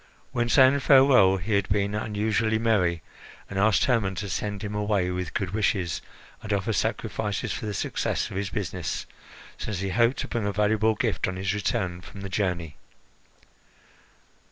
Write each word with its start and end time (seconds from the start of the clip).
When 0.31 0.49
saying 0.49 0.79
farewell, 0.79 1.37
he 1.37 1.53
had 1.53 1.69
been 1.69 1.93
unusually 1.93 2.57
merry, 2.57 3.03
and 3.47 3.59
asked 3.59 3.85
Hermon 3.85 4.15
to 4.15 4.29
send 4.29 4.63
him 4.63 4.73
away 4.73 5.11
with 5.11 5.35
good 5.35 5.51
wishes 5.51 6.01
and 6.41 6.51
offer 6.51 6.73
sacrifices 6.73 7.53
for 7.53 7.67
the 7.67 7.73
success 7.75 8.31
of 8.31 8.35
his 8.35 8.49
business, 8.49 9.05
since 9.59 9.81
he 9.81 9.89
hoped 9.89 10.17
to 10.17 10.27
bring 10.27 10.47
a 10.47 10.51
valuable 10.51 10.95
gift 10.95 11.27
on 11.27 11.35
his 11.35 11.53
return 11.53 12.01
from 12.01 12.21
the 12.21 12.29
journey. 12.29 12.77